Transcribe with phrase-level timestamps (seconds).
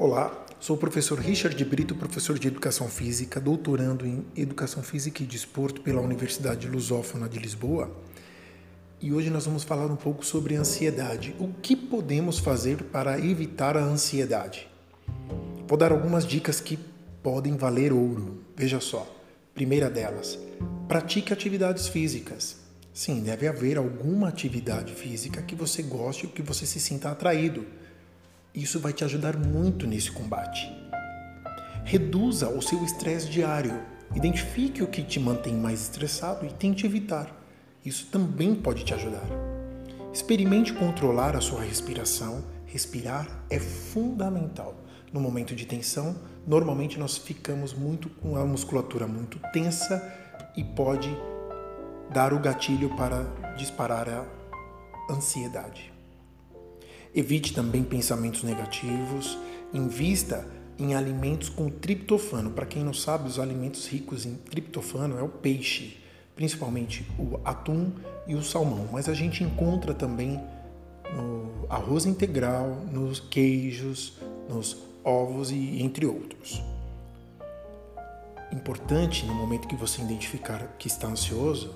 [0.00, 5.26] Olá, sou o professor Richard Brito, professor de Educação Física, doutorando em Educação Física e
[5.26, 7.90] Desporto pela Universidade Lusófona de Lisboa.
[9.00, 11.34] E hoje nós vamos falar um pouco sobre ansiedade.
[11.40, 14.68] O que podemos fazer para evitar a ansiedade?
[15.66, 16.78] Vou dar algumas dicas que
[17.20, 18.44] podem valer ouro.
[18.56, 19.04] Veja só.
[19.52, 20.38] Primeira delas,
[20.86, 22.58] pratique atividades físicas.
[22.94, 27.66] Sim, deve haver alguma atividade física que você goste ou que você se sinta atraído
[28.54, 30.70] isso vai te ajudar muito nesse combate.
[31.84, 33.80] Reduza o seu estresse diário.
[34.14, 37.34] Identifique o que te mantém mais estressado e tente evitar.
[37.84, 39.26] Isso também pode te ajudar.
[40.12, 42.44] Experimente controlar a sua respiração.
[42.66, 44.74] Respirar é fundamental.
[45.12, 50.02] No momento de tensão, normalmente nós ficamos muito com a musculatura muito tensa
[50.56, 51.08] e pode
[52.12, 53.24] dar o gatilho para
[53.56, 55.97] disparar a ansiedade.
[57.14, 59.38] Evite também pensamentos negativos.
[59.72, 60.46] Invista
[60.78, 62.50] em alimentos com triptofano.
[62.50, 65.98] Para quem não sabe, os alimentos ricos em triptofano é o peixe,
[66.36, 67.90] principalmente o atum
[68.26, 68.88] e o salmão.
[68.92, 70.40] Mas a gente encontra também
[71.14, 76.62] no arroz integral, nos queijos, nos ovos e entre outros.
[78.52, 81.74] Importante no momento que você identificar que está ansioso,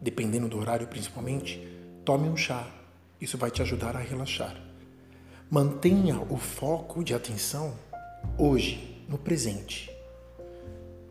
[0.00, 1.60] dependendo do horário principalmente,
[2.04, 2.68] tome um chá
[3.24, 4.54] isso vai te ajudar a relaxar.
[5.50, 7.74] Mantenha o foco de atenção
[8.36, 9.90] hoje, no presente.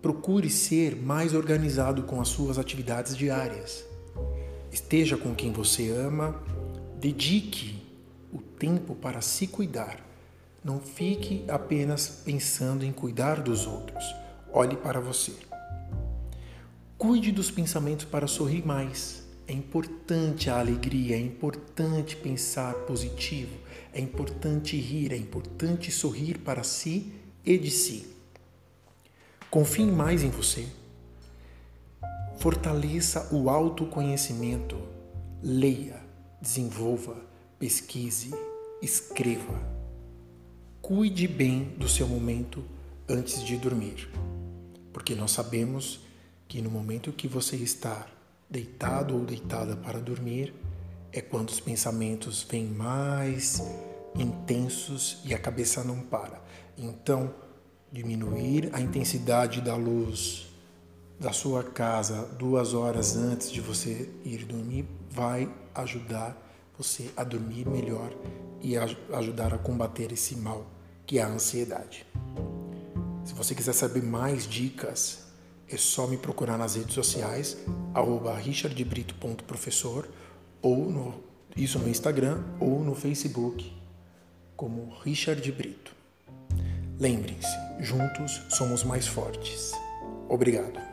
[0.00, 3.84] Procure ser mais organizado com as suas atividades diárias.
[4.70, 6.40] Esteja com quem você ama,
[7.00, 7.82] dedique
[8.32, 9.98] o tempo para se cuidar.
[10.62, 14.04] Não fique apenas pensando em cuidar dos outros.
[14.52, 15.32] Olhe para você.
[16.96, 19.25] Cuide dos pensamentos para sorrir mais.
[19.48, 23.56] É importante a alegria, é importante pensar positivo,
[23.92, 27.12] é importante rir, é importante sorrir para si
[27.44, 28.08] e de si.
[29.48, 30.66] Confie mais em você.
[32.38, 34.76] Fortaleça o autoconhecimento.
[35.42, 36.02] Leia,
[36.42, 37.16] desenvolva,
[37.58, 38.32] pesquise,
[38.82, 39.58] escreva.
[40.82, 42.64] Cuide bem do seu momento
[43.08, 44.08] antes de dormir,
[44.92, 46.00] porque nós sabemos
[46.48, 48.06] que no momento que você está
[48.48, 50.54] deitado ou deitada para dormir,
[51.12, 53.62] é quando os pensamentos vêm mais
[54.14, 56.42] intensos e a cabeça não para.
[56.76, 57.34] Então,
[57.90, 60.46] diminuir a intensidade da luz
[61.18, 66.36] da sua casa duas horas antes de você ir dormir vai ajudar
[66.76, 68.12] você a dormir melhor
[68.60, 68.84] e a
[69.14, 70.66] ajudar a combater esse mal
[71.06, 72.06] que é a ansiedade.
[73.24, 75.25] Se você quiser saber mais dicas
[75.68, 77.56] é só me procurar nas redes sociais,
[78.38, 80.08] richardbrito.professor,
[80.62, 81.14] ou no,
[81.56, 83.72] isso no Instagram ou no Facebook,
[84.56, 85.94] como Richard Brito.
[86.98, 89.72] Lembrem-se, juntos somos mais fortes.
[90.28, 90.85] Obrigado.